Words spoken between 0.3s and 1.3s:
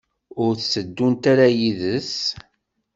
Ur tteddunt